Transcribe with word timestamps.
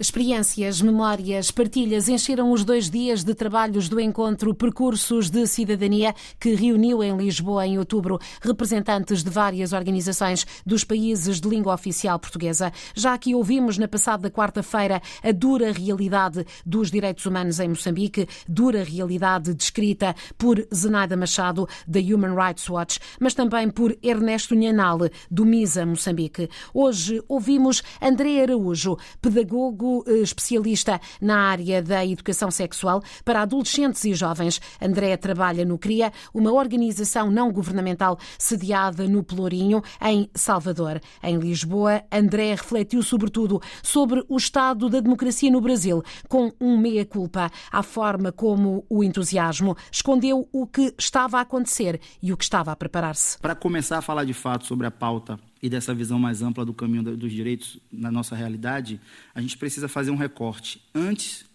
Experiências, 0.00 0.82
memórias, 0.82 1.52
partilhas 1.52 2.08
encheram 2.08 2.50
os 2.50 2.64
dois 2.64 2.90
dias 2.90 3.22
de 3.22 3.32
trabalhos 3.32 3.88
do 3.88 4.00
encontro 4.00 4.52
Percursos 4.52 5.30
de 5.30 5.46
Cidadania, 5.46 6.12
que 6.40 6.52
reuniu 6.52 7.00
em 7.00 7.16
Lisboa 7.16 7.64
em 7.64 7.78
outubro 7.78 8.18
representantes 8.42 9.22
de 9.22 9.30
várias 9.30 9.72
organizações 9.72 10.44
dos 10.66 10.82
países 10.82 11.40
de 11.40 11.48
língua 11.48 11.72
oficial 11.72 12.18
portuguesa. 12.18 12.72
Já 12.92 13.14
aqui 13.14 13.36
ouvimos 13.36 13.78
na 13.78 13.86
passada 13.86 14.28
quarta-feira 14.28 15.00
a 15.22 15.30
dura 15.30 15.70
realidade 15.70 16.44
dos 16.66 16.90
direitos 16.90 17.24
humanos 17.24 17.60
em 17.60 17.68
Moçambique, 17.68 18.26
dura 18.48 18.82
realidade 18.82 19.54
descrita 19.54 20.12
por 20.36 20.66
Zenaida 20.74 21.16
Machado, 21.16 21.68
da 21.86 22.00
Human 22.00 22.34
Rights 22.34 22.68
Watch, 22.68 22.98
mas 23.20 23.32
também 23.32 23.70
por 23.70 23.96
Ernesto 24.02 24.56
Nhanal, 24.56 25.08
do 25.30 25.46
MISA 25.46 25.86
Moçambique. 25.86 26.50
Hoje 26.74 27.22
ouvimos 27.28 27.80
André 28.02 28.42
Araújo, 28.42 28.96
pedagogo 29.22 29.83
eh, 30.06 30.12
especialista 30.18 31.00
na 31.20 31.38
área 31.48 31.82
da 31.82 32.04
educação 32.04 32.50
sexual 32.50 33.02
para 33.24 33.42
adolescentes 33.42 34.04
e 34.04 34.14
jovens. 34.14 34.60
André 34.80 35.16
trabalha 35.16 35.64
no 35.64 35.78
CRIA, 35.78 36.12
uma 36.32 36.52
organização 36.52 37.30
não 37.30 37.52
governamental 37.52 38.18
sediada 38.38 39.06
no 39.06 39.22
Pelourinho, 39.22 39.82
em 40.02 40.28
Salvador. 40.34 41.00
Em 41.22 41.38
Lisboa, 41.38 42.02
André 42.10 42.50
refletiu 42.50 43.02
sobretudo 43.02 43.60
sobre 43.82 44.24
o 44.28 44.36
estado 44.36 44.88
da 44.88 45.00
democracia 45.00 45.50
no 45.50 45.60
Brasil, 45.60 46.02
com 46.28 46.52
um 46.60 46.76
meia-culpa 46.76 47.50
à 47.70 47.82
forma 47.82 48.32
como 48.32 48.84
o 48.88 49.02
entusiasmo 49.02 49.76
escondeu 49.90 50.48
o 50.52 50.66
que 50.66 50.94
estava 50.98 51.38
a 51.38 51.42
acontecer 51.42 52.00
e 52.22 52.32
o 52.32 52.36
que 52.36 52.44
estava 52.44 52.72
a 52.72 52.76
preparar-se. 52.76 53.38
Para 53.38 53.54
começar 53.54 53.98
a 53.98 54.02
falar 54.02 54.24
de 54.24 54.34
fato 54.34 54.66
sobre 54.66 54.86
a 54.86 54.90
pauta 54.90 55.38
e 55.64 55.68
dessa 55.70 55.94
visão 55.94 56.18
mais 56.18 56.42
ampla 56.42 56.62
do 56.62 56.74
caminho 56.74 57.16
dos 57.16 57.32
direitos 57.32 57.78
na 57.90 58.12
nossa 58.12 58.36
realidade, 58.36 59.00
a 59.34 59.40
gente 59.40 59.56
precisa 59.56 59.88
fazer 59.88 60.10
um 60.10 60.14
recorte 60.14 60.78
antes 60.94 61.46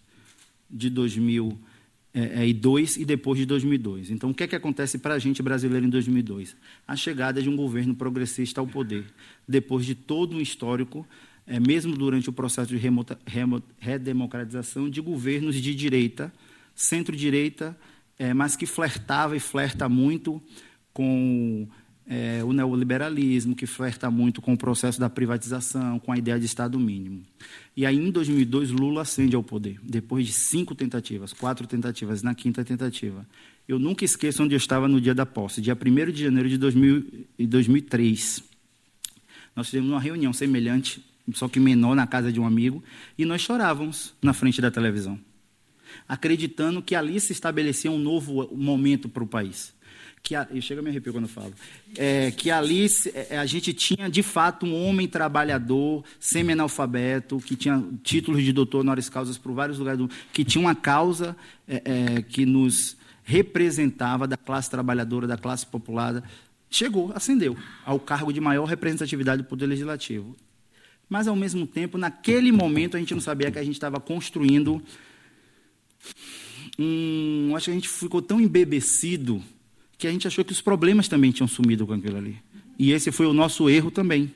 de 0.68 0.90
2002 0.90 2.98
e 2.98 3.06
depois 3.06 3.38
de 3.38 3.46
2002. 3.46 4.10
Então, 4.10 4.32
o 4.32 4.34
que 4.34 4.46
é 4.46 4.48
que 4.48 4.56
acontece 4.56 4.98
para 4.98 5.14
a 5.14 5.20
gente 5.20 5.44
brasileiro 5.44 5.86
em 5.86 5.92
2002? 5.92 6.56
A 6.88 6.96
chegada 6.96 7.40
de 7.40 7.52
um 7.52 7.56
governo 7.56 7.94
progressista 7.94 8.60
ao 8.60 8.66
poder, 8.66 9.06
depois 9.48 9.86
de 9.86 9.94
todo 9.94 10.36
um 10.36 10.42
histórico, 10.42 11.06
é, 11.46 11.60
mesmo 11.60 11.96
durante 11.96 12.32
o 12.32 12.34
processo 12.34 12.76
de 12.76 12.82
redemocratização, 13.78 14.90
de 14.90 15.02
governos 15.02 15.56
de 15.56 15.76
direita, 15.76 16.34
centro-direita, 16.74 17.78
é, 18.18 18.34
mas 18.34 18.56
que 18.56 18.66
flertava 18.66 19.38
e 19.38 19.40
flerta 19.40 19.88
muito 19.88 20.42
com 20.92 21.70
é, 22.10 22.44
o 22.44 22.52
neoliberalismo, 22.52 23.56
que 23.56 23.68
flerta 23.68 24.10
muito 24.10 24.42
com 24.42 24.54
o 24.54 24.58
processo 24.58 25.00
da 25.00 25.08
privatização, 25.08 26.00
com 26.00 26.12
a 26.12 26.18
ideia 26.18 26.40
de 26.40 26.46
Estado 26.48 26.80
mínimo. 26.80 27.24
E 27.78 27.86
aí, 27.86 27.98
em 27.98 28.10
2002, 28.10 28.72
Lula 28.72 29.04
ascende 29.04 29.36
ao 29.36 29.44
poder, 29.44 29.80
depois 29.84 30.26
de 30.26 30.34
cinco 30.34 30.74
tentativas, 30.74 31.32
quatro 31.34 31.68
tentativas, 31.68 32.24
na 32.24 32.34
quinta 32.34 32.66
tentativa. 32.66 33.24
Eu 33.68 33.78
nunca 33.78 34.04
esqueço 34.04 34.42
onde 34.42 34.56
eu 34.56 34.58
estava 34.58 34.88
no 34.88 35.00
dia 35.00 35.14
da 35.14 35.24
posse, 35.24 35.62
dia 35.62 35.78
1 35.80 36.12
de 36.12 36.24
janeiro 36.24 36.50
de 36.50 36.58
2000, 36.58 37.28
2003. 37.38 38.44
Nós 39.56 39.68
fizemos 39.70 39.92
uma 39.92 40.00
reunião 40.00 40.34
semelhante, 40.34 41.06
só 41.34 41.48
que 41.48 41.60
menor, 41.60 41.96
na 41.96 42.08
casa 42.08 42.32
de 42.32 42.40
um 42.40 42.46
amigo, 42.48 42.84
e 43.20 43.24
nós 43.24 43.42
chorávamos 43.42 44.16
na 44.20 44.34
frente 44.34 44.60
da 44.60 44.72
televisão, 44.72 45.20
acreditando 46.08 46.82
que 46.82 46.96
ali 46.96 47.20
se 47.20 47.34
estabelecia 47.34 47.92
um 47.92 48.00
novo 48.00 48.50
momento 48.52 49.08
para 49.08 49.24
o 49.24 49.28
país 49.28 49.78
que 50.22 50.36
a, 50.36 50.48
eu 50.52 50.62
chego 50.62 50.82
a 50.82 50.84
me 50.84 50.90
arrepio 50.90 51.12
quando 51.12 51.28
falo, 51.28 51.54
é, 51.98 52.32
que 52.32 52.52
ali 52.52 52.88
é, 53.14 53.38
a 53.38 53.46
gente 53.46 53.74
tinha 53.74 54.10
de 54.10 54.22
fato 54.22 54.66
um 54.66 54.88
homem 54.88 55.08
trabalhador, 55.08 56.04
semi-analfabeto, 56.20 57.40
que 57.40 57.56
tinha 57.56 57.84
títulos 58.04 58.44
de 58.44 58.52
doutor 58.52 58.80
honoris 58.80 59.10
causas 59.10 59.38
por 59.38 59.54
vários 59.54 59.80
lugares, 59.80 60.00
do, 60.00 60.10
que 60.32 60.44
tinha 60.44 60.62
uma 60.62 60.76
causa 60.76 61.36
é, 61.68 61.82
é, 61.86 62.22
que 62.22 62.46
nos 62.46 62.98
representava 63.24 64.28
da 64.28 64.38
classe 64.38 64.70
trabalhadora, 64.70 65.28
da 65.28 65.38
classe 65.38 65.66
popular, 65.66 66.24
chegou, 66.70 67.12
ascendeu 67.16 67.58
ao 67.86 68.00
cargo 68.00 68.34
de 68.34 68.42
maior 68.42 68.66
representatividade 68.66 69.44
do 69.44 69.48
Poder 69.48 69.68
Legislativo. 69.68 70.36
Mas, 71.10 71.28
ao 71.28 71.36
mesmo 71.36 71.66
tempo, 71.66 71.98
naquele 71.98 72.52
momento, 72.52 72.96
a 72.96 73.00
gente 73.00 73.16
não 73.16 73.22
sabia 73.22 73.50
que 73.50 73.58
a 73.58 73.64
gente 73.64 73.74
estava 73.74 74.00
construindo 74.00 74.82
um. 76.78 77.56
Acho 77.56 77.66
que 77.66 77.72
a 77.72 77.74
gente 77.74 77.90
ficou 77.90 78.22
tão 78.22 78.40
embebecido 78.40 79.44
que 80.00 80.08
a 80.08 80.12
gente 80.12 80.26
achou 80.26 80.46
que 80.46 80.54
os 80.54 80.62
problemas 80.62 81.10
também 81.10 81.30
tinham 81.30 81.48
sumido 81.48 81.86
com 81.86 81.92
aquilo 81.92 82.18
ali. 82.18 82.38
E 82.80 82.94
esse 82.94 83.12
foi 83.12 83.26
o 83.26 83.34
nosso 83.34 83.70
erro 83.70 83.92
também. 83.92 84.32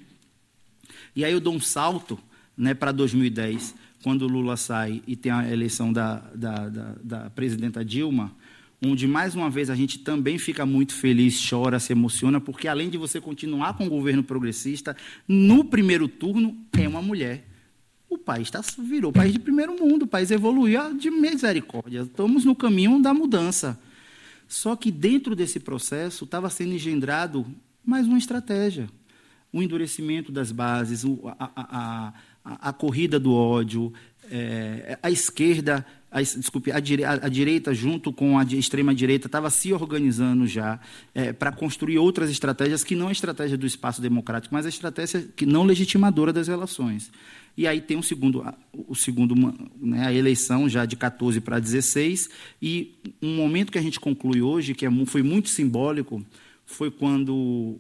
E 1.16 1.24
aí 1.24 1.32
eu 1.32 1.40
dou 1.40 1.56
um 1.56 1.60
salto 1.60 2.20
né, 2.58 2.74
para 2.74 2.92
2010, 2.92 3.74
quando 4.04 4.24
o 4.24 4.28
Lula 4.28 4.58
sai 4.58 5.02
e 5.08 5.16
tem 5.16 5.32
a 5.32 5.50
eleição 5.50 5.94
da, 5.94 6.16
da, 6.36 6.68
da, 6.68 6.96
da 7.02 7.30
presidenta 7.30 7.84
Dilma, 7.84 8.36
onde 8.86 9.08
mais 9.08 9.36
uma 9.36 9.50
vez 9.50 9.70
a 9.70 9.76
gente 9.76 10.00
também 10.00 10.38
fica 10.38 10.66
muito 10.66 10.94
feliz, 10.94 11.42
chora, 11.50 11.80
se 11.80 11.94
emociona, 11.94 12.42
porque 12.42 12.68
além 12.68 12.90
de 12.90 12.98
você 12.98 13.22
continuar 13.22 13.78
com 13.78 13.86
o 13.86 13.90
governo 13.90 14.22
progressista, 14.22 14.98
no 15.26 15.64
primeiro 15.64 16.10
turno 16.10 16.58
é 16.78 16.86
uma 16.86 17.02
mulher. 17.02 17.48
O 18.10 18.18
país 18.18 18.52
tá, 18.52 18.60
virou 18.78 19.14
país 19.14 19.32
de 19.32 19.40
primeiro 19.40 19.80
mundo, 19.80 20.04
o 20.04 20.08
país 20.08 20.30
evoluiu 20.30 20.94
de 20.94 21.10
misericórdia. 21.10 22.02
Estamos 22.02 22.44
no 22.44 22.54
caminho 22.54 23.02
da 23.02 23.14
mudança. 23.14 23.80
Só 24.54 24.76
que 24.76 24.92
dentro 24.92 25.36
desse 25.36 25.60
processo 25.60 26.26
estava 26.26 26.48
sendo 26.48 26.76
engendrado 26.76 27.44
mais 27.84 28.06
uma 28.06 28.20
estratégia. 28.20 28.88
O 29.52 29.64
endurecimento 29.64 30.32
das 30.32 30.52
bases, 30.52 31.04
a, 31.40 31.52
a, 31.56 32.14
a, 32.46 32.70
a 32.70 32.72
corrida 32.72 33.20
do 33.20 33.34
ódio, 33.34 33.92
é, 34.30 34.96
a 35.02 35.10
esquerda, 35.10 35.84
a, 36.14 36.22
desculpe, 36.22 36.72
a, 36.72 36.78
a, 36.78 37.30
direita 37.30 37.74
junto 37.74 38.14
com 38.14 38.38
a 38.38 38.44
extrema-direita 38.44 39.28
estava 39.28 39.50
se 39.50 39.74
organizando 39.74 40.46
já 40.46 40.80
é, 41.14 41.34
para 41.34 41.52
construir 41.52 41.98
outras 41.98 42.30
estratégias 42.30 42.84
que 42.84 42.96
não 42.96 43.08
a 43.08 43.12
estratégia 43.12 43.58
do 43.58 43.66
espaço 43.66 44.00
democrático, 44.00 44.54
mas 44.54 44.68
a 44.68 44.70
estratégia 44.70 45.28
que 45.36 45.46
não 45.46 45.64
legitimadora 45.64 46.32
das 46.32 46.48
relações. 46.48 47.12
E 47.58 47.68
aí 47.68 47.82
tem 47.82 47.98
um 47.98 48.04
segundo, 48.04 48.46
o 48.88 48.96
segundo, 48.96 49.36
né, 49.82 50.08
a 50.08 50.14
eleição 50.14 50.70
já 50.70 50.86
de 50.86 50.96
14 50.96 51.42
para 51.42 51.60
16, 51.60 52.30
e 52.62 52.94
um 53.22 53.36
momento 53.36 53.72
que 53.72 53.78
a 53.80 53.82
gente 53.82 54.00
conclui 54.00 54.42
hoje, 54.42 54.76
que 54.76 54.86
é, 54.86 54.90
foi 55.06 55.24
muito 55.24 55.50
simbólico, 55.50 56.24
foi 56.66 56.92
quando 56.92 57.36
o, 57.36 57.80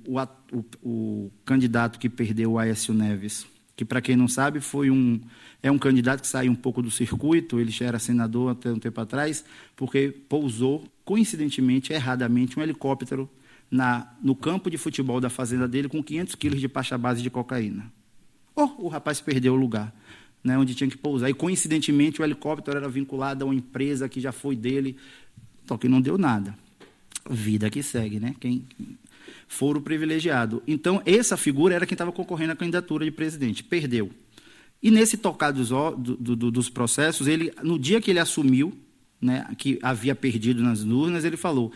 o, 0.51 0.65
o 0.83 1.31
candidato 1.45 1.99
que 1.99 2.09
perdeu, 2.09 2.53
o 2.53 2.59
Aécio 2.59 2.93
Neves, 2.93 3.45
que 3.75 3.83
para 3.83 4.01
quem 4.01 4.15
não 4.15 4.27
sabe 4.27 4.59
foi 4.59 4.89
um 4.89 5.19
é 5.61 5.71
um 5.71 5.77
candidato 5.77 6.21
que 6.21 6.27
saiu 6.27 6.51
um 6.51 6.55
pouco 6.55 6.81
do 6.81 6.91
circuito, 6.91 7.59
ele 7.59 7.71
já 7.71 7.85
era 7.85 7.99
senador 7.99 8.51
até 8.51 8.69
um 8.71 8.79
tempo 8.79 8.99
atrás, 8.99 9.45
porque 9.75 10.13
pousou 10.27 10.83
coincidentemente, 11.05 11.93
erradamente, 11.93 12.59
um 12.59 12.61
helicóptero 12.61 13.29
na, 13.71 14.13
no 14.21 14.35
campo 14.35 14.69
de 14.69 14.77
futebol 14.77 15.21
da 15.21 15.29
fazenda 15.29 15.67
dele 15.67 15.87
com 15.87 16.03
500 16.03 16.35
quilos 16.35 16.61
de 16.61 16.67
pasta 16.67 16.97
base 16.97 17.21
de 17.21 17.29
cocaína. 17.29 17.91
Oh, 18.55 18.69
o 18.77 18.87
rapaz 18.87 19.21
perdeu 19.21 19.53
o 19.53 19.57
lugar 19.57 19.93
né, 20.43 20.57
onde 20.57 20.75
tinha 20.75 20.89
que 20.89 20.97
pousar. 20.97 21.29
E, 21.29 21.33
coincidentemente, 21.33 22.21
o 22.21 22.25
helicóptero 22.25 22.77
era 22.77 22.89
vinculado 22.89 23.43
a 23.43 23.47
uma 23.47 23.55
empresa 23.55 24.09
que 24.09 24.19
já 24.19 24.31
foi 24.31 24.55
dele, 24.55 24.97
só 25.65 25.77
que 25.77 25.87
não 25.87 26.01
deu 26.01 26.17
nada. 26.17 26.55
Vida 27.29 27.69
que 27.69 27.81
segue, 27.81 28.19
né? 28.19 28.35
Quem 28.39 28.65
for 29.47 29.77
o 29.77 29.81
privilegiado. 29.81 30.61
Então, 30.67 31.01
essa 31.05 31.37
figura 31.37 31.75
era 31.75 31.85
quem 31.85 31.93
estava 31.93 32.11
concorrendo 32.11 32.53
à 32.53 32.55
candidatura 32.55 33.05
de 33.05 33.11
presidente. 33.11 33.63
Perdeu. 33.63 34.11
E 34.81 34.91
nesse 34.91 35.17
tocar 35.17 35.51
dos, 35.51 35.69
do, 35.69 36.17
do, 36.17 36.51
dos 36.51 36.69
processos, 36.69 37.27
ele, 37.27 37.53
no 37.63 37.79
dia 37.79 38.01
que 38.01 38.11
ele 38.11 38.19
assumiu, 38.19 38.73
né, 39.21 39.47
que 39.57 39.79
havia 39.81 40.13
perdido 40.13 40.61
nas 40.61 40.83
urnas, 40.83 41.23
ele 41.23 41.37
falou: 41.37 41.71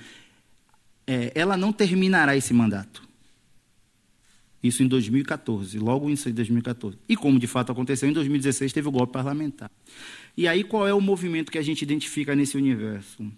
é, 1.07 1.31
ela 1.33 1.55
não 1.55 1.72
terminará 1.72 2.35
esse 2.35 2.53
mandato. 2.53 3.07
Isso 4.61 4.84
em 4.84 4.88
2014, 4.88 5.79
logo 5.79 6.09
em 6.09 6.16
2014. 6.16 6.97
E 7.07 7.16
como 7.16 7.39
de 7.39 7.47
fato 7.47 7.72
aconteceu, 7.72 8.09
em 8.09 8.13
2016 8.13 8.73
teve 8.73 8.88
o 8.88 8.91
golpe 8.91 9.13
parlamentar. 9.13 9.72
E 10.35 10.47
aí 10.47 10.63
qual 10.63 10.87
é 10.87 10.93
o 10.93 10.99
movimento 10.99 11.52
que 11.52 11.58
a 11.58 11.61
gente 11.61 11.84
identifica 11.84 12.35
nesse 12.35 12.58
universo? 12.58 13.31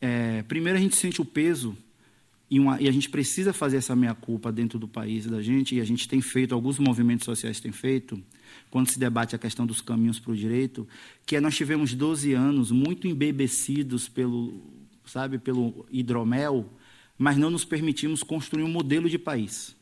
É, 0.00 0.42
primeiro 0.42 0.78
a 0.78 0.80
gente 0.80 0.96
sente 0.96 1.20
o 1.22 1.24
peso 1.24 1.76
e, 2.50 2.58
uma, 2.58 2.80
e, 2.80 2.88
a 2.88 2.92
gente 2.92 3.10
precisa 3.10 3.52
fazer 3.52 3.76
essa 3.76 3.94
meia-culpa 3.94 4.50
dentro 4.50 4.78
do 4.78 4.88
país 4.88 5.26
da 5.26 5.42
gente, 5.42 5.74
e 5.74 5.80
a 5.80 5.84
gente 5.84 6.08
tem 6.08 6.20
feito, 6.20 6.54
alguns 6.54 6.78
movimentos 6.78 7.24
sociais 7.24 7.60
têm 7.60 7.72
feito, 7.72 8.22
quando 8.70 8.88
se 8.88 8.98
debate 8.98 9.36
a 9.36 9.38
questão 9.38 9.66
dos 9.66 9.80
caminhos 9.80 10.18
para 10.18 10.32
o 10.32 10.36
direito, 10.36 10.86
que 11.26 11.36
é 11.36 11.40
nós 11.40 11.56
tivemos 11.56 11.94
12 11.94 12.32
anos 12.32 12.70
muito 12.70 13.06
embebecidos 13.06 14.08
pelo, 14.08 14.62
sabe, 15.04 15.38
pelo 15.38 15.86
hidromel, 15.90 16.72
mas 17.16 17.36
não 17.36 17.50
nos 17.50 17.64
permitimos 17.64 18.22
construir 18.22 18.62
um 18.62 18.68
modelo 18.68 19.08
de 19.08 19.18
país 19.18 19.76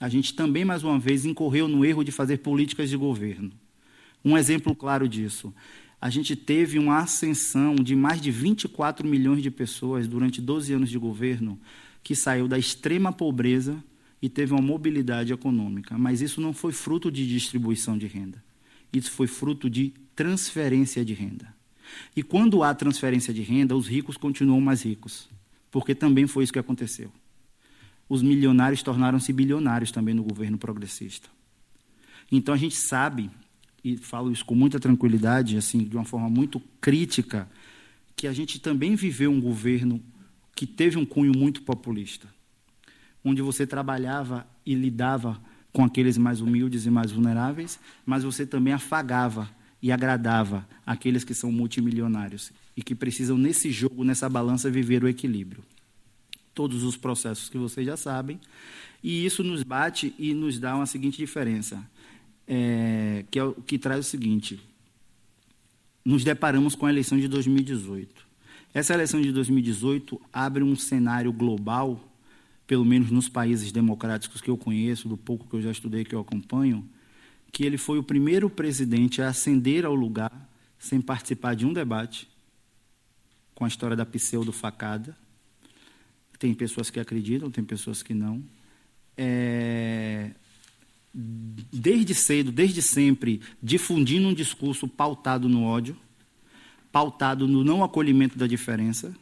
a 0.00 0.08
gente 0.08 0.34
também, 0.34 0.64
mais 0.64 0.84
uma 0.84 0.98
vez, 0.98 1.24
incorreu 1.24 1.66
no 1.66 1.84
erro 1.84 2.04
de 2.04 2.12
fazer 2.12 2.38
políticas 2.38 2.88
de 2.88 2.96
governo. 2.96 3.50
Um 4.24 4.38
exemplo 4.38 4.74
claro 4.74 5.08
disso. 5.08 5.52
A 6.00 6.10
gente 6.10 6.36
teve 6.36 6.78
uma 6.78 6.98
ascensão 6.98 7.74
de 7.74 7.96
mais 7.96 8.20
de 8.20 8.30
24 8.30 9.06
milhões 9.06 9.42
de 9.42 9.50
pessoas 9.50 10.06
durante 10.06 10.40
12 10.40 10.72
anos 10.72 10.90
de 10.90 10.98
governo 10.98 11.58
que 12.02 12.14
saiu 12.14 12.46
da 12.46 12.58
extrema 12.58 13.12
pobreza 13.12 13.82
e 14.22 14.28
teve 14.28 14.52
uma 14.52 14.62
mobilidade 14.62 15.32
econômica. 15.32 15.98
Mas 15.98 16.20
isso 16.20 16.40
não 16.40 16.52
foi 16.52 16.72
fruto 16.72 17.10
de 17.10 17.26
distribuição 17.26 17.98
de 17.98 18.06
renda. 18.06 18.42
Isso 18.92 19.10
foi 19.10 19.26
fruto 19.26 19.68
de 19.68 19.92
transferência 20.14 21.04
de 21.04 21.14
renda. 21.14 21.52
E 22.14 22.22
quando 22.22 22.62
há 22.62 22.74
transferência 22.74 23.32
de 23.32 23.42
renda, 23.42 23.76
os 23.76 23.86
ricos 23.86 24.16
continuam 24.16 24.60
mais 24.60 24.82
ricos, 24.82 25.28
porque 25.70 25.94
também 25.94 26.26
foi 26.26 26.44
isso 26.44 26.52
que 26.52 26.58
aconteceu. 26.58 27.12
Os 28.08 28.22
milionários 28.22 28.82
tornaram-se 28.82 29.32
bilionários 29.32 29.90
também 29.90 30.14
no 30.14 30.22
governo 30.22 30.58
progressista. 30.58 31.28
Então 32.30 32.54
a 32.54 32.58
gente 32.58 32.76
sabe, 32.76 33.30
e 33.84 33.96
falo 33.96 34.32
isso 34.32 34.44
com 34.44 34.54
muita 34.54 34.78
tranquilidade, 34.80 35.56
assim, 35.56 35.78
de 35.84 35.96
uma 35.96 36.04
forma 36.04 36.28
muito 36.28 36.60
crítica, 36.80 37.48
que 38.16 38.26
a 38.26 38.32
gente 38.32 38.58
também 38.58 38.94
viveu 38.94 39.30
um 39.30 39.40
governo 39.40 40.02
que 40.54 40.66
teve 40.66 40.98
um 40.98 41.06
cunho 41.06 41.32
muito 41.36 41.62
populista, 41.62 42.26
onde 43.24 43.40
você 43.40 43.66
trabalhava 43.66 44.46
e 44.66 44.74
lidava 44.74 45.40
com 45.72 45.84
aqueles 45.84 46.18
mais 46.18 46.40
humildes 46.40 46.86
e 46.86 46.90
mais 46.90 47.12
vulneráveis, 47.12 47.78
mas 48.04 48.24
você 48.24 48.44
também 48.44 48.72
afagava 48.72 49.48
e 49.80 49.92
agradava 49.92 50.68
aqueles 50.84 51.22
que 51.22 51.34
são 51.34 51.52
multimilionários 51.52 52.50
e 52.76 52.82
que 52.82 52.94
precisam, 52.94 53.38
nesse 53.38 53.70
jogo, 53.70 54.02
nessa 54.02 54.28
balança, 54.28 54.70
viver 54.70 55.04
o 55.04 55.08
equilíbrio. 55.08 55.62
Todos 56.54 56.82
os 56.82 56.96
processos 56.96 57.48
que 57.48 57.58
vocês 57.58 57.86
já 57.86 57.96
sabem, 57.96 58.40
e 59.02 59.24
isso 59.24 59.44
nos 59.44 59.62
bate 59.62 60.12
e 60.18 60.34
nos 60.34 60.58
dá 60.58 60.74
uma 60.74 60.86
seguinte 60.86 61.18
diferença, 61.18 61.80
é, 62.48 63.24
que, 63.30 63.38
é 63.38 63.44
o, 63.44 63.52
que 63.54 63.78
traz 63.78 64.06
o 64.06 64.08
seguinte: 64.08 64.58
nos 66.04 66.24
deparamos 66.24 66.74
com 66.74 66.86
a 66.86 66.90
eleição 66.90 67.18
de 67.18 67.28
2018. 67.28 68.26
Essa 68.72 68.94
eleição 68.94 69.20
de 69.20 69.30
2018 69.32 70.20
abre 70.32 70.62
um 70.62 70.74
cenário 70.74 71.32
global 71.32 72.08
pelo 72.68 72.84
menos 72.84 73.10
nos 73.10 73.30
países 73.30 73.72
democráticos 73.72 74.42
que 74.42 74.50
eu 74.50 74.58
conheço, 74.58 75.08
do 75.08 75.16
pouco 75.16 75.48
que 75.48 75.56
eu 75.56 75.62
já 75.62 75.70
estudei, 75.70 76.04
que 76.04 76.14
eu 76.14 76.20
acompanho, 76.20 76.86
que 77.50 77.64
ele 77.64 77.78
foi 77.78 77.98
o 77.98 78.02
primeiro 78.02 78.50
presidente 78.50 79.22
a 79.22 79.28
ascender 79.28 79.86
ao 79.86 79.94
lugar 79.94 80.30
sem 80.78 81.00
participar 81.00 81.56
de 81.56 81.64
um 81.64 81.72
debate 81.72 82.28
com 83.54 83.64
a 83.64 83.68
história 83.68 83.96
da 83.96 84.04
pseudo-facada. 84.04 85.16
Tem 86.38 86.52
pessoas 86.52 86.90
que 86.90 87.00
acreditam, 87.00 87.50
tem 87.50 87.64
pessoas 87.64 88.02
que 88.02 88.12
não. 88.12 88.44
É, 89.16 90.30
desde 91.20 92.14
cedo, 92.14 92.52
desde 92.52 92.80
sempre, 92.80 93.40
difundindo 93.60 94.28
um 94.28 94.34
discurso 94.34 94.86
pautado 94.86 95.48
no 95.48 95.64
ódio, 95.64 95.96
pautado 96.92 97.48
no 97.48 97.64
não 97.64 97.82
acolhimento 97.82 98.38
da 98.38 98.46
diferença, 98.46 99.12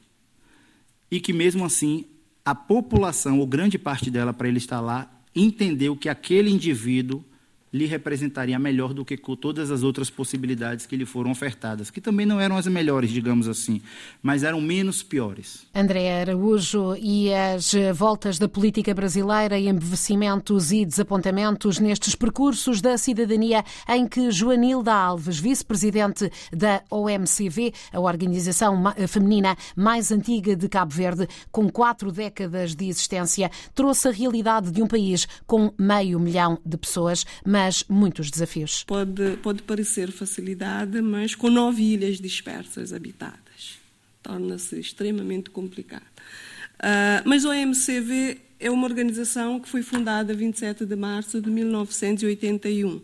e 1.10 1.19
que 1.19 1.32
mesmo 1.32 1.64
assim 1.64 2.04
a 2.44 2.54
população, 2.54 3.40
ou 3.40 3.46
grande 3.46 3.78
parte 3.78 4.10
dela, 4.10 4.32
para 4.32 4.46
ele 4.46 4.58
estar 4.58 4.81
lá, 4.81 5.10
entendeu 5.34 5.96
que 5.96 6.08
aquele 6.08 6.50
indivíduo 6.50 7.25
lhe 7.76 7.87
representaria 7.87 8.58
melhor 8.58 8.94
do 8.94 9.05
que 9.05 9.17
todas 9.37 9.70
as 9.70 9.82
outras 9.82 10.08
possibilidades 10.08 10.87
que 10.87 10.96
lhe 10.96 11.05
foram 11.05 11.31
ofertadas, 11.31 11.90
que 11.90 12.00
também 12.00 12.25
não 12.25 12.40
eram 12.40 12.56
as 12.56 12.67
melhores, 12.67 13.11
digamos 13.11 13.49
assim, 13.49 13.82
mas 14.23 14.43
eram 14.43 14.61
menos 14.61 15.02
piores. 15.02 15.67
André 15.75 16.23
Araújo 16.23 16.96
e 16.96 17.32
as 17.32 17.73
voltas 17.94 18.38
da 18.38 18.49
política 18.49 18.94
brasileira, 18.94 19.58
embevecimentos 19.58 20.73
e 20.73 20.84
desapontamentos 20.84 21.78
nestes 21.78 22.14
percursos 22.14 22.81
da 22.81 22.96
cidadania 22.96 23.64
em 23.88 24.06
que 24.06 24.31
Joanilda 24.31 24.94
Alves, 24.94 25.38
vice-presidente 25.38 26.31
da 26.52 26.82
OMCV, 26.90 27.72
a 27.93 28.00
organização 28.00 28.82
feminina 29.08 29.56
mais 29.76 30.11
antiga 30.11 30.56
de 30.56 30.69
Cabo 30.69 30.93
Verde, 30.93 31.29
com 31.50 31.69
quatro 31.69 32.11
décadas 32.11 32.75
de 32.75 32.88
existência, 32.88 33.50
trouxe 33.75 34.08
a 34.08 34.12
realidade 34.12 34.70
de 34.70 34.82
um 34.82 34.87
país 34.87 35.26
com 35.46 35.72
meio 35.79 36.19
milhão 36.19 36.58
de 36.64 36.76
pessoas, 36.76 37.26
mas 37.44 37.65
mas 37.66 37.84
muitos 37.88 38.30
desafios. 38.30 38.84
Pode, 38.84 39.38
pode 39.38 39.62
parecer 39.64 40.12
facilidade, 40.12 41.00
mas 41.00 41.34
com 41.34 41.50
nove 41.50 41.82
ilhas 41.82 42.20
dispersas 42.20 42.92
habitadas. 42.92 43.80
Torna-se 44.22 44.78
extremamente 44.78 45.50
complicado. 45.50 46.06
Uh, 46.76 47.22
mas 47.24 47.44
o 47.44 47.48
OMCV 47.48 48.40
é 48.60 48.70
uma 48.70 48.86
organização 48.86 49.58
que 49.58 49.68
foi 49.68 49.82
fundada 49.82 50.32
27 50.32 50.86
de 50.86 50.94
março 50.94 51.40
de 51.40 51.50
1981. 51.50 53.02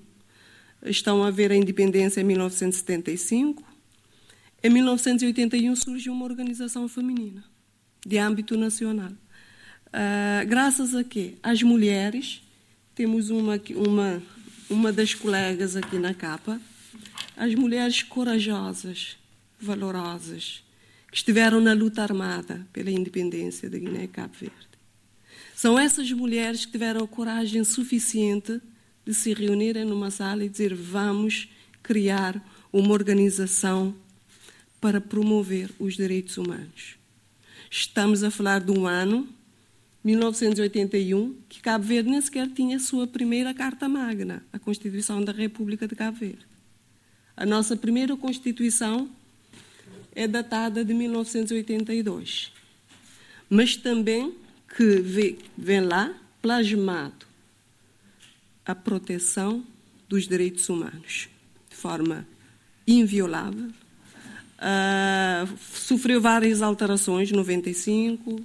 Estão 0.85 1.25
a 1.25 1.31
ver 1.33 1.51
a 1.51 1.57
independência 1.57 2.21
em 2.21 2.25
1975. 2.25 3.65
Em 4.63 4.71
1981 4.71 5.75
surge 5.75 6.09
uma 6.09 6.25
organização 6.25 6.87
feminina 6.89 7.43
de 8.07 8.17
âmbito 8.17 8.57
nacional. 8.57 9.11
Uh, 9.11 10.47
graças 10.47 10.95
a 10.95 11.03
quê? 11.03 11.35
As 11.43 11.61
mulheres, 11.65 12.43
temos 12.95 13.29
uma, 13.29 13.61
uma 13.75 14.23
uma 14.73 14.93
das 14.93 15.15
colegas 15.15 15.77
aqui 15.77 15.99
na 15.99 16.15
capa, 16.15 16.61
as 17.37 17.55
mulheres 17.55 18.03
corajosas, 18.03 19.17
valorosas, 19.61 20.65
que 21.11 21.17
estiveram 21.17 21.61
na 21.61 21.73
luta 21.73 22.03
armada 22.03 22.67
pela 22.73 22.91
independência 22.91 23.69
da 23.69 23.79
Guiné 23.79 24.05
e 24.05 24.09
Cabo 24.09 24.35
Verde. 24.39 24.57
São 25.55 25.79
essas 25.79 26.11
mulheres 26.11 26.65
que 26.65 26.73
tiveram 26.73 27.05
a 27.05 27.09
coragem 27.09 27.63
suficiente 27.63 28.61
de 29.05 29.15
se 29.15 29.35
reunirem 29.35 29.85
numa 29.85 30.11
sala 30.11 30.45
e 30.45 30.49
dizer: 30.49 30.75
vamos 30.75 31.49
criar 31.83 32.43
uma 32.73 32.93
organização 32.93 33.95
para 34.81 35.01
promover 35.01 35.71
os 35.79 35.95
direitos 35.95 36.39
humanos. 36.39 36.97
Estamos 37.71 38.25
a 38.25 38.31
falar 38.31 38.61
de 38.61 38.73
um 38.73 38.87
ano 38.87 39.29
1981, 40.05 41.37
que 41.49 41.61
Cabo 41.61 41.85
Verde 41.85 42.11
nem 42.11 42.21
sequer 42.21 42.49
tinha 42.49 42.79
sua 42.79 43.07
primeira 43.07 43.55
Carta 43.55 43.89
Magna, 43.89 44.43
a 44.53 44.59
Constituição 44.59 45.23
da 45.25 45.33
República 45.33 45.87
de 45.87 45.95
Cabo 45.95 46.19
Verde. 46.19 46.47
A 47.37 47.47
nossa 47.47 47.77
primeira 47.77 48.17
Constituição 48.17 49.09
é 50.15 50.27
datada 50.27 50.85
de 50.85 50.93
1982, 50.93 52.53
mas 53.49 53.77
também 53.77 54.35
que 54.77 55.37
vem 55.57 55.81
lá 55.81 56.15
plasmado 56.41 57.27
a 58.65 58.75
proteção 58.75 59.65
dos 60.09 60.27
direitos 60.27 60.69
humanos 60.69 61.29
de 61.71 61.77
forma 61.77 62.27
inviolável. 62.87 63.71
Uh, 64.59 65.59
sofreu 65.59 66.21
várias 66.21 66.63
alterações, 66.63 67.33
95, 67.33 68.41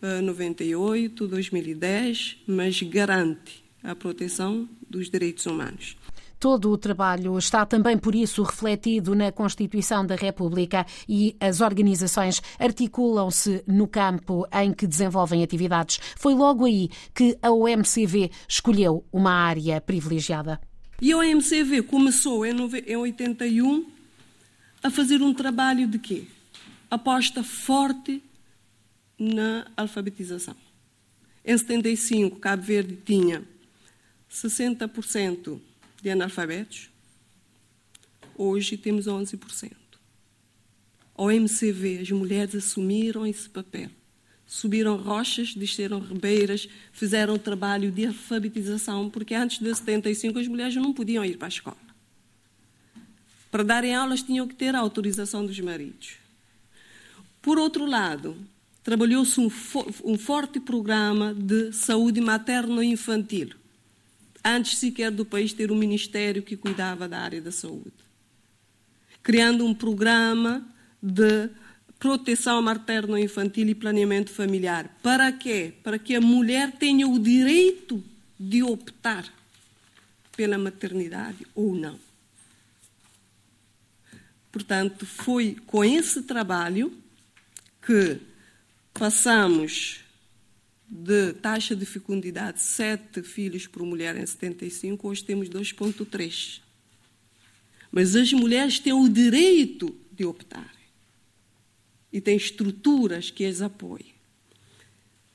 98, 0.00 1.26
2010, 1.26 2.38
mas 2.46 2.80
garante 2.82 3.64
a 3.82 3.94
proteção 3.94 4.68
dos 4.88 5.08
direitos 5.10 5.46
humanos. 5.46 5.96
Todo 6.38 6.70
o 6.70 6.76
trabalho 6.76 7.38
está 7.38 7.64
também, 7.64 7.96
por 7.96 8.14
isso, 8.14 8.42
refletido 8.42 9.14
na 9.14 9.32
Constituição 9.32 10.04
da 10.04 10.14
República 10.14 10.84
e 11.08 11.34
as 11.40 11.62
organizações 11.62 12.42
articulam-se 12.58 13.64
no 13.66 13.88
campo 13.88 14.46
em 14.52 14.72
que 14.72 14.86
desenvolvem 14.86 15.42
atividades. 15.42 15.98
Foi 16.16 16.34
logo 16.34 16.66
aí 16.66 16.90
que 17.14 17.38
a 17.40 17.50
OMCV 17.50 18.30
escolheu 18.46 19.02
uma 19.10 19.32
área 19.32 19.80
privilegiada. 19.80 20.60
E 21.00 21.10
a 21.12 21.16
OMCV 21.16 21.82
começou 21.82 22.44
em 22.44 22.54
81 22.96 23.86
a 24.82 24.90
fazer 24.90 25.22
um 25.22 25.32
trabalho 25.32 25.86
de 25.88 25.98
quê? 25.98 26.24
Aposta 26.90 27.42
forte 27.42 28.22
na 29.18 29.66
alfabetização. 29.76 30.56
Em 31.44 31.56
75, 31.56 32.38
Cabo 32.40 32.62
Verde 32.62 32.98
tinha 33.04 33.42
60% 34.30 35.60
de 36.02 36.10
analfabetos, 36.10 36.90
hoje 38.36 38.76
temos 38.76 39.06
11%. 39.06 39.72
Ao 41.14 41.30
MCV, 41.30 42.00
as 42.00 42.10
mulheres 42.10 42.54
assumiram 42.54 43.26
esse 43.26 43.48
papel. 43.48 43.90
Subiram 44.46 44.96
rochas, 44.96 45.54
desceram 45.54 45.98
ribeiras, 45.98 46.68
fizeram 46.92 47.38
trabalho 47.38 47.90
de 47.90 48.06
alfabetização, 48.06 49.08
porque 49.08 49.34
antes 49.34 49.58
de 49.58 49.74
75 49.74 50.38
as 50.38 50.46
mulheres 50.46 50.76
não 50.76 50.92
podiam 50.92 51.24
ir 51.24 51.36
para 51.36 51.46
a 51.46 51.48
escola. 51.48 51.76
Para 53.50 53.64
darem 53.64 53.94
aulas 53.94 54.22
tinham 54.22 54.46
que 54.46 54.54
ter 54.54 54.74
a 54.74 54.78
autorização 54.78 55.46
dos 55.46 55.58
maridos. 55.58 56.14
Por 57.40 57.58
outro 57.58 57.86
lado, 57.86 58.36
trabalhou-se 58.86 59.40
um, 59.40 59.50
um, 60.04 60.16
forte 60.16 60.60
programa 60.60 61.34
de 61.34 61.72
saúde 61.72 62.20
materno-infantil, 62.20 63.50
antes 64.44 64.78
sequer 64.78 65.10
do 65.10 65.24
país 65.24 65.52
ter 65.52 65.72
um 65.72 65.76
ministério 65.76 66.40
que 66.40 66.56
cuidava 66.56 67.08
da 67.08 67.18
área 67.18 67.42
da 67.42 67.50
saúde. 67.50 67.90
Criando 69.24 69.66
um 69.66 69.74
programa 69.74 70.64
de 71.02 71.50
proteção 71.98 72.62
materno-infantil 72.62 73.68
e 73.68 73.74
planeamento 73.74 74.30
familiar. 74.30 74.96
Para 75.02 75.32
quê? 75.32 75.74
Para 75.82 75.98
que 75.98 76.14
a 76.14 76.20
mulher 76.20 76.70
tenha 76.70 77.08
o 77.08 77.18
direito 77.18 78.04
de 78.38 78.62
optar 78.62 79.24
pela 80.36 80.56
maternidade 80.56 81.44
ou 81.56 81.74
não. 81.74 81.98
Portanto, 84.52 85.04
foi 85.04 85.56
com 85.66 85.84
esse 85.84 86.22
trabalho 86.22 86.96
que 87.84 88.20
Passamos 88.98 90.00
de 90.88 91.34
taxa 91.34 91.76
de 91.76 91.84
fecundidade 91.84 92.62
7 92.62 93.22
filhos 93.22 93.66
por 93.66 93.82
mulher 93.82 94.16
em 94.16 94.24
75, 94.24 95.06
hoje 95.06 95.22
temos 95.22 95.50
2,3. 95.50 96.60
Mas 97.90 98.16
as 98.16 98.32
mulheres 98.32 98.78
têm 98.78 98.94
o 98.94 99.06
direito 99.06 99.94
de 100.10 100.24
optar. 100.24 100.74
E 102.10 102.22
têm 102.22 102.36
estruturas 102.36 103.30
que 103.30 103.44
as 103.44 103.60
apoiem. 103.60 104.14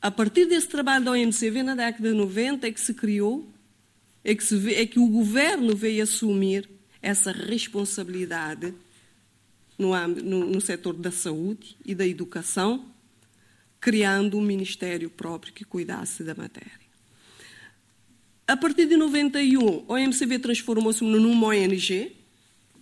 A 0.02 0.10
partir 0.10 0.46
desse 0.48 0.68
trabalho 0.68 1.06
da 1.06 1.12
OMCV, 1.12 1.62
na 1.62 1.76
década 1.76 2.10
de 2.10 2.16
90, 2.16 2.68
é 2.68 2.72
que 2.72 2.82
se 2.82 2.96
criou, 2.96 3.48
é 4.24 4.34
que, 4.34 4.44
se 4.44 4.56
vê, 4.56 4.76
é 4.76 4.88
que 4.88 5.00
o 5.00 5.08
governo 5.08 5.76
veio 5.76 6.02
assumir 6.02 6.68
essa 7.00 7.32
responsabilidade 7.32 8.74
no, 9.78 9.92
no, 10.08 10.46
no 10.46 10.62
setor 10.62 10.94
da 10.94 11.12
saúde 11.12 11.78
e 11.86 11.94
da 11.94 12.08
educação, 12.08 12.91
criando 13.82 14.38
um 14.38 14.42
ministério 14.42 15.10
próprio 15.10 15.52
que 15.52 15.66
cuidasse 15.66 16.24
da 16.24 16.36
matéria. 16.36 16.80
A 18.48 18.56
partir 18.56 18.86
de 18.86 18.96
91, 18.96 19.86
a 19.88 19.94
OMCV 19.94 20.40
transformou-se 20.40 21.04
numa 21.04 21.48
ONG, 21.48 22.16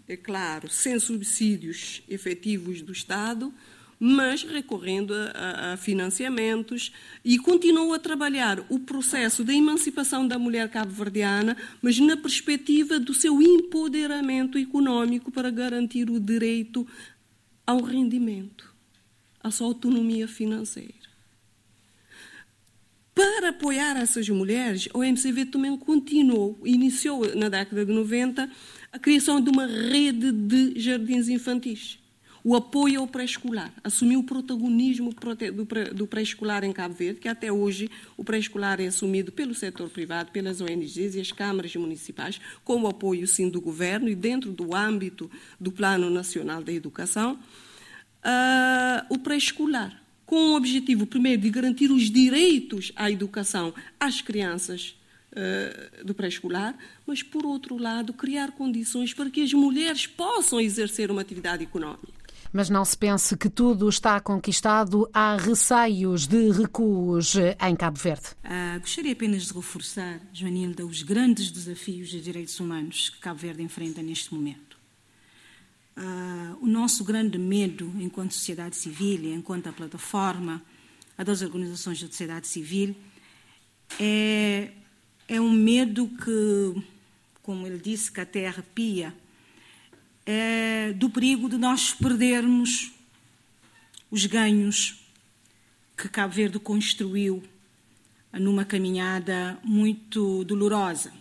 é 0.08 0.18
claro, 0.18 0.70
sem 0.70 1.00
subsídios 1.00 2.02
efetivos 2.10 2.82
do 2.82 2.92
Estado, 2.92 3.54
mas 4.00 4.44
recorrendo 4.44 5.14
a, 5.14 5.74
a, 5.74 5.78
financiamentos 5.78 6.92
e 7.24 7.38
continuou 7.38 7.94
a 7.94 8.00
trabalhar 8.00 8.66
o 8.70 8.80
processo 8.80 9.44
da 9.44 9.54
emancipação 9.54 10.28
da 10.28 10.40
mulher 10.40 10.70
cabo-verdiana, 10.70 11.56
mas 11.82 12.00
na 12.00 12.16
perspectiva 12.16 12.98
do 12.98 13.14
seu 13.14 13.42
empoderamento 13.42 14.58
econômico 14.58 15.32
para 15.32 15.52
garantir 15.52 16.10
o 16.10 16.20
direito 16.20 16.88
ao 17.68 17.84
rendimento, 17.84 18.69
à 19.44 19.52
sua 19.52 19.68
autonomia 19.68 20.28
financeira. 20.28 21.10
Para 23.14 23.50
apoiar 23.50 23.98
essas 23.98 24.30
mulheres, 24.30 24.88
o 24.94 25.04
MCV 25.04 25.48
também 25.48 25.76
continuou, 25.76 26.58
iniciou 26.64 27.36
na 27.36 27.50
década 27.50 27.86
de 27.86 27.92
90 27.92 28.50
a 28.92 29.00
criação 29.00 29.42
de 29.42 29.50
uma 29.50 29.68
rede 29.68 30.32
de 30.32 30.80
jardins 30.80 31.28
infantis. 31.28 32.00
O 32.42 32.56
apoio 32.56 33.02
ao 33.02 33.08
pré-escolar, 33.08 33.74
assumiu 33.84 34.22
o 34.22 34.24
protagonismo 34.24 35.14
do 35.94 36.08
pré-escolar 36.08 36.64
em 36.64 36.72
Cabo 36.72 36.96
Verde, 36.96 37.20
que 37.20 37.28
até 37.28 37.52
hoje 37.52 37.92
o 38.16 38.24
pré-escolar 38.24 38.80
é 38.80 38.88
assumido 38.88 39.32
pelo 39.34 39.54
setor 39.54 39.90
privado, 39.90 40.32
pelas 40.32 40.62
ONGs 40.62 41.16
e 41.16 41.20
as 41.20 41.34
câmaras 41.34 41.76
municipais, 41.76 42.40
com 42.64 42.82
o 42.82 42.88
apoio 42.88 43.28
sim 43.28 43.50
do 43.50 43.60
governo 43.60 44.08
e 44.08 44.16
dentro 44.16 44.54
do 44.54 44.74
âmbito 44.74 45.30
do 45.60 45.72
Plano 45.72 46.10
Nacional 46.10 46.64
da 46.64 46.72
Educação, 46.72 47.38
uh, 48.24 49.06
o 49.10 49.18
pré-escolar, 49.18 50.02
com 50.26 50.52
o 50.52 50.56
objetivo, 50.56 51.06
primeiro, 51.06 51.42
de 51.42 51.50
garantir 51.50 51.92
os 51.92 52.10
direitos 52.10 52.92
à 52.96 53.10
educação 53.10 53.74
às 54.00 54.22
crianças 54.22 54.96
uh, 55.32 56.06
do 56.06 56.14
pré-escolar, 56.14 56.76
mas, 57.06 57.24
por 57.24 57.46
outro 57.46 57.78
lado, 57.78 58.14
criar 58.14 58.52
condições 58.52 59.14
para 59.14 59.30
que 59.30 59.42
as 59.42 59.54
mulheres 59.54 60.06
possam 60.06 60.60
exercer 60.60 61.10
uma 61.12 61.22
atividade 61.22 61.64
económica. 61.64 62.20
Mas 62.52 62.70
não 62.70 62.84
se 62.84 62.98
pense 62.98 63.38
que 63.38 63.48
tudo 63.48 63.88
está 63.88 64.20
conquistado. 64.20 65.08
Há 65.14 65.38
receios 65.38 66.26
de 66.26 66.50
recuos 66.52 67.36
em 67.36 67.76
Cabo 67.76 68.00
Verde. 68.00 68.30
Ah, 68.44 68.80
gostaria 68.80 69.14
apenas 69.14 69.46
de 69.46 69.54
reforçar, 69.54 70.20
Joanilda, 70.34 70.84
os 70.84 71.04
grandes 71.04 71.52
desafios 71.52 72.10
de 72.10 72.20
direitos 72.20 72.60
humanos 72.60 73.10
que 73.10 73.20
Cabo 73.20 73.40
Verde 73.40 73.62
enfrenta 73.62 74.02
neste 74.02 74.34
momento. 74.34 74.69
Ah, 76.02 76.56
o 76.62 76.66
nosso 76.66 77.04
grande 77.04 77.38
medo, 77.38 77.94
enquanto 78.00 78.32
sociedade 78.32 78.78
civil 78.78 79.22
e 79.22 79.34
enquanto 79.34 79.68
a 79.68 79.74
plataforma 79.74 80.64
das 81.18 81.42
organizações 81.42 82.00
da 82.02 82.08
sociedade 82.08 82.48
civil, 82.48 82.96
é, 84.00 84.72
é 85.28 85.42
um 85.42 85.52
medo 85.52 86.08
que, 86.08 86.82
como 87.44 87.68
ele 87.68 87.78
disse, 87.78 88.10
que 88.10 88.22
até 88.22 88.48
arrepia 88.48 89.14
é, 90.26 90.94
do 90.94 91.10
perigo 91.10 91.50
de 91.50 91.58
nós 91.58 91.92
perdermos 91.92 92.94
os 94.10 94.26
ganhos 94.26 95.06
que 95.98 96.08
Cabo 96.08 96.34
Verde 96.34 96.60
construiu 96.60 97.44
numa 98.32 98.64
caminhada 98.64 99.60
muito 99.66 100.46
dolorosa. 100.46 101.12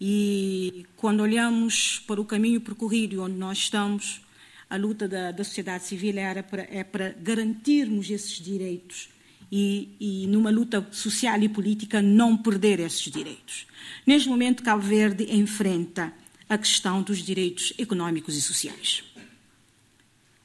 E 0.00 0.86
quando 0.96 1.20
olhamos 1.20 2.02
para 2.06 2.20
o 2.20 2.24
caminho 2.24 2.60
percorrido 2.60 3.22
onde 3.22 3.36
nós 3.36 3.58
estamos, 3.58 4.20
a 4.68 4.76
luta 4.76 5.08
da, 5.08 5.30
da 5.30 5.44
sociedade 5.44 5.84
civil 5.84 6.18
era 6.18 6.42
para, 6.42 6.62
é 6.70 6.84
para 6.84 7.12
garantirmos 7.12 8.10
esses 8.10 8.42
direitos 8.42 9.08
e, 9.50 9.88
e, 10.00 10.26
numa 10.26 10.50
luta 10.50 10.86
social 10.90 11.40
e 11.40 11.48
política, 11.48 12.02
não 12.02 12.36
perder 12.36 12.80
esses 12.80 13.10
direitos. 13.10 13.66
Neste 14.06 14.28
momento, 14.28 14.62
Cabo 14.62 14.82
Verde 14.82 15.24
enfrenta 15.34 16.12
a 16.48 16.58
questão 16.58 17.02
dos 17.02 17.18
direitos 17.18 17.72
económicos 17.78 18.36
e 18.36 18.42
sociais. 18.42 19.04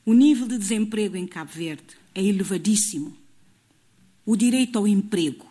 O 0.05 0.13
nível 0.13 0.47
de 0.47 0.57
desemprego 0.57 1.15
em 1.15 1.27
Cabo 1.27 1.51
Verde 1.51 1.95
é 2.13 2.23
elevadíssimo. 2.23 3.15
O 4.25 4.35
direito 4.35 4.77
ao 4.77 4.87
emprego. 4.87 5.50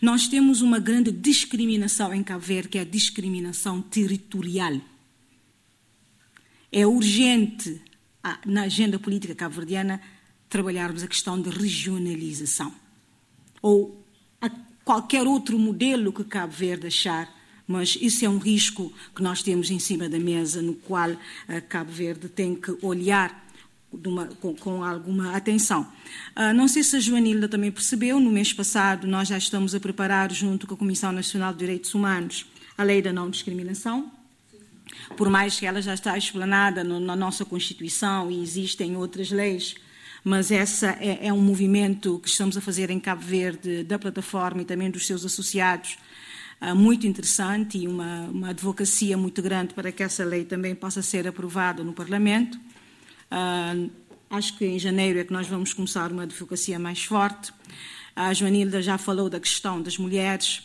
Nós 0.00 0.28
temos 0.28 0.62
uma 0.62 0.78
grande 0.78 1.10
discriminação 1.10 2.12
em 2.12 2.22
Cabo 2.22 2.44
Verde, 2.44 2.68
que 2.68 2.78
é 2.78 2.82
a 2.82 2.84
discriminação 2.84 3.80
territorial. 3.82 4.80
É 6.70 6.86
urgente, 6.86 7.80
na 8.44 8.62
agenda 8.62 8.98
política 8.98 9.34
cabo-verdiana, 9.34 10.00
trabalharmos 10.48 11.02
a 11.02 11.08
questão 11.08 11.40
de 11.40 11.50
regionalização. 11.50 12.72
Ou 13.62 14.04
qualquer 14.84 15.26
outro 15.26 15.58
modelo 15.58 16.12
que 16.12 16.24
Cabo 16.24 16.52
Verde 16.52 16.88
achar 16.88 17.32
mas 17.66 17.96
isso 18.00 18.24
é 18.24 18.28
um 18.28 18.38
risco 18.38 18.92
que 19.14 19.22
nós 19.22 19.42
temos 19.42 19.70
em 19.70 19.78
cima 19.78 20.08
da 20.08 20.18
mesa, 20.18 20.60
no 20.60 20.74
qual 20.74 21.10
uh, 21.10 21.18
Cabo 21.68 21.90
Verde 21.90 22.28
tem 22.28 22.54
que 22.54 22.76
olhar 22.82 23.43
uma, 24.04 24.26
com, 24.26 24.54
com, 24.54 24.84
alguma 24.84 25.36
atenção. 25.36 25.82
Uh, 26.36 26.52
não 26.54 26.68
sei 26.68 26.82
se 26.82 26.96
a 26.96 27.00
Joanilda 27.00 27.48
também 27.48 27.70
percebeu, 27.70 28.20
no 28.20 28.30
mês 28.30 28.52
passado 28.52 29.06
nós 29.06 29.28
já 29.28 29.38
estamos 29.38 29.74
a 29.74 29.80
preparar, 29.80 30.32
junto 30.32 30.66
com 30.66 30.74
a 30.74 30.76
Comissão 30.76 31.12
Nacional 31.12 31.52
de 31.52 31.58
Direitos 31.58 31.94
Humanos, 31.94 32.46
a 32.76 32.82
Lei 32.82 33.00
da 33.00 33.12
Não 33.12 33.30
Discriminação, 33.30 34.10
por 35.16 35.28
mais 35.28 35.58
que 35.58 35.66
ela 35.66 35.80
já 35.80 35.94
está 35.94 36.16
explanada 36.16 36.82
no, 36.82 36.98
na 37.00 37.16
nossa 37.16 37.44
Constituição 37.44 38.30
e 38.30 38.42
existem 38.42 38.96
outras 38.96 39.30
leis, 39.30 39.74
mas 40.22 40.50
essa 40.50 40.96
é, 41.00 41.26
é, 41.26 41.32
um 41.32 41.40
movimento 41.40 42.18
que 42.18 42.28
estamos 42.28 42.56
a 42.56 42.60
fazer 42.60 42.90
em 42.90 42.98
Cabo 42.98 43.22
Verde, 43.22 43.84
da 43.84 43.98
plataforma 43.98 44.62
e 44.62 44.64
também 44.64 44.90
dos 44.90 45.06
seus 45.06 45.24
associados, 45.24 45.98
ah, 46.60 46.74
muito 46.74 47.06
interessante 47.06 47.76
e 47.76 47.86
uma, 47.86 48.22
uma 48.30 48.48
advocacia 48.48 49.18
muito 49.18 49.42
grande 49.42 49.74
para 49.74 49.92
que 49.92 50.02
essa 50.02 50.24
lei 50.24 50.44
também 50.44 50.74
possa 50.74 51.02
ser 51.02 51.28
aprovada 51.28 51.84
no 51.84 51.92
Parlamento. 51.92 52.58
Uh, 53.34 53.90
acho 54.30 54.56
que 54.56 54.64
em 54.64 54.78
janeiro 54.78 55.18
é 55.18 55.24
que 55.24 55.32
nós 55.32 55.48
vamos 55.48 55.72
começar 55.72 56.12
uma 56.12 56.22
advocacia 56.22 56.78
mais 56.78 57.02
forte. 57.02 57.52
A 58.14 58.32
Joanilda 58.32 58.80
já 58.80 58.96
falou 58.96 59.28
da 59.28 59.40
questão 59.40 59.82
das 59.82 59.98
mulheres. 59.98 60.62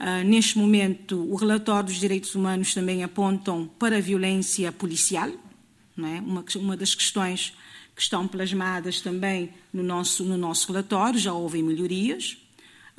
Uh, 0.00 0.24
neste 0.24 0.58
momento, 0.58 1.16
o 1.30 1.36
relatório 1.36 1.86
dos 1.86 2.00
direitos 2.00 2.34
humanos 2.34 2.74
também 2.74 3.04
apontam 3.04 3.70
para 3.78 3.98
a 3.98 4.00
violência 4.00 4.72
policial, 4.72 5.28
é? 5.28 6.20
uma, 6.20 6.44
uma 6.56 6.76
das 6.76 6.94
questões 6.94 7.54
que 7.94 8.02
estão 8.02 8.26
plasmadas 8.26 9.00
também 9.00 9.50
no 9.72 9.82
nosso, 9.82 10.24
no 10.24 10.36
nosso 10.36 10.66
relatório, 10.66 11.18
já 11.18 11.32
houve 11.32 11.62
melhorias. 11.62 12.38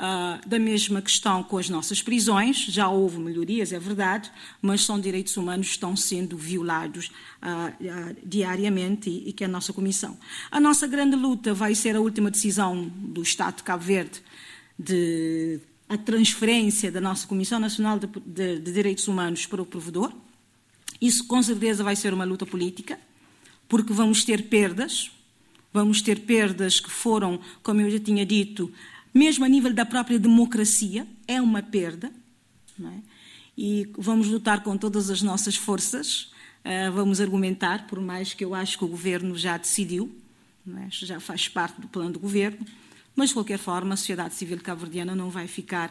Uh, 0.02 0.50
da 0.50 0.58
mesma 0.58 1.00
questão 1.00 1.44
com 1.44 1.60
as 1.60 1.70
nossas 1.70 2.02
prisões, 2.02 2.58
já 2.58 2.90
houve 2.90 3.20
melhorias, 3.20 3.72
é 3.72 3.78
verdade, 3.78 4.32
mas 4.60 4.84
são 4.84 5.00
direitos 5.00 5.38
humanos 5.38 5.68
que 5.68 5.74
estão 5.74 5.96
sendo 5.96 6.36
violados 6.36 7.12
uh, 7.38 8.16
diariamente 8.26 9.12
e, 9.12 9.30
e, 9.30 9.32
que 9.32 9.44
é 9.44 9.46
a 9.46 9.48
nossa 9.48 9.72
comissão. 9.72 10.18
A 10.50 10.60
nossa 10.60 10.88
grande 10.88 11.16
luta 11.16 11.54
vai 11.54 11.76
ser 11.76 11.96
a 11.96 12.00
última 12.02 12.32
decisão 12.32 12.92
do 12.96 13.22
Estado 13.22 13.58
de 13.58 13.64
Cabo 13.64 13.84
Verde 13.84 14.24
de 14.80 15.60
a 15.88 15.98
transferência 15.98 16.92
da 16.92 17.02
nossa 17.02 17.28
Comissão 17.28 17.60
Nacional 17.60 18.00
de, 18.00 18.08
de, 18.26 18.60
de 18.60 18.72
Direitos 18.72 19.08
Humanos 19.08 19.46
para 19.46 19.62
o 19.62 19.66
provedor. 19.66 20.12
Isso 21.02 21.28
com 21.28 21.44
certeza 21.44 21.84
vai 21.84 21.96
ser 21.96 22.14
uma 22.14 22.24
luta 22.24 22.46
política, 22.46 22.98
porque 23.68 23.94
vamos 23.94 24.24
ter 24.24 24.44
perdas, 24.44 25.12
vamos 25.74 26.02
ter 26.02 26.22
perdas 26.22 26.80
que 26.80 26.90
foram, 26.90 27.40
como 27.62 27.82
eu 27.82 27.92
já 27.92 28.00
tinha 28.00 28.26
dito, 28.26 28.72
mesmo 29.14 29.46
a 29.46 29.48
nível 29.48 29.74
da 29.74 29.86
própria 29.86 30.20
democracia, 30.20 31.08
é 31.28 31.42
uma 31.42 31.62
perda. 31.62 32.12
É? 32.80 33.00
E 33.58 33.90
vamos 33.98 34.28
lutar 34.28 34.64
com 34.64 34.78
todas 34.78 35.10
as 35.10 35.22
nossas 35.22 35.56
forças, 35.56 36.32
uh, 36.66 36.92
vamos 36.94 37.20
argumentar, 37.20 37.86
por 37.88 38.00
mais 38.00 38.34
que 38.34 38.44
eu 38.44 38.56
acho 38.56 38.78
que 38.78 38.86
o 38.86 38.88
governo 38.88 39.38
já 39.38 39.58
decidiu, 39.58 40.16
é? 40.68 40.88
já 40.90 41.20
faz 41.20 41.48
parte 41.48 41.80
do 41.82 41.88
plano 41.88 42.12
do 42.12 42.20
governo, 42.20 42.66
mas 43.16 43.30
de 43.30 43.36
qualquer 43.36 43.60
forma 43.60 43.94
a 43.94 43.98
sociedade 43.98 44.34
civil 44.34 44.60
cabo-verdiana 44.62 45.16
não 45.16 45.30
vai 45.30 45.48
ficar 45.48 45.90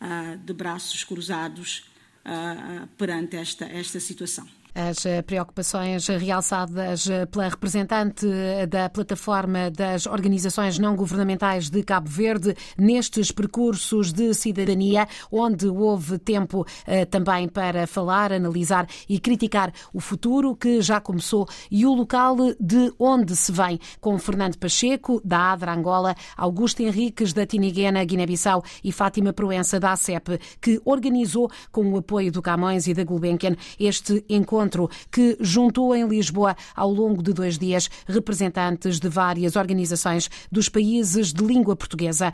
uh, 0.00 0.36
de 0.38 0.52
braços 0.52 1.02
cruzados 1.02 1.84
uh, 2.24 2.86
perante 2.98 3.36
esta, 3.36 3.64
esta 3.64 3.98
situação. 3.98 4.46
As 4.74 5.04
eh, 5.04 5.22
preocupações 5.22 6.06
realçadas 6.06 7.08
eh, 7.08 7.26
pela 7.26 7.48
representante 7.48 8.26
eh, 8.26 8.66
da 8.66 8.88
plataforma 8.88 9.70
das 9.70 10.06
organizações 10.06 10.78
não 10.78 10.94
governamentais 10.94 11.68
de 11.68 11.82
Cabo 11.82 12.08
Verde 12.08 12.54
nestes 12.78 13.32
percursos 13.32 14.12
de 14.12 14.32
cidadania, 14.32 15.08
onde 15.30 15.66
houve 15.66 16.18
tempo 16.18 16.66
também 17.10 17.48
para 17.48 17.86
falar, 17.86 18.32
analisar 18.32 18.86
e 19.08 19.18
criticar 19.18 19.72
o 19.92 20.00
futuro 20.00 20.54
que 20.54 20.80
já 20.80 21.00
começou 21.00 21.48
e 21.70 21.84
o 21.84 21.94
local 21.94 22.36
de 22.58 22.92
onde 22.98 23.34
se 23.36 23.52
vem, 23.52 23.78
com 24.00 24.18
Fernando 24.18 24.56
Pacheco, 24.56 25.20
da 25.24 25.52
ADRA 25.52 25.74
Angola, 25.74 26.14
Augusto 26.36 26.82
Henriques, 26.82 27.32
da 27.32 27.46
Tiniguena, 27.46 28.04
Guiné-Bissau 28.04 28.62
e 28.82 28.92
Fátima 28.92 29.32
Proença, 29.32 29.80
da 29.80 29.92
ACEP, 29.92 30.38
que 30.60 30.80
organizou, 30.84 31.50
com 31.70 31.90
o 31.92 31.98
apoio 31.98 32.32
do 32.32 32.42
Camões 32.42 32.86
e 32.86 32.94
da 32.94 33.04
Gulbenkian, 33.04 33.56
este 33.78 34.24
encontro 34.28 34.59
encontro 34.60 34.90
que 35.10 35.36
juntou 35.40 35.94
em 35.96 36.06
Lisboa, 36.06 36.54
ao 36.76 36.92
longo 36.92 37.22
de 37.22 37.32
dois 37.32 37.58
dias, 37.58 37.88
representantes 38.06 39.00
de 39.00 39.08
várias 39.08 39.56
organizações 39.56 40.28
dos 40.52 40.68
países 40.68 41.32
de 41.32 41.42
língua 41.42 41.74
portuguesa. 41.74 42.28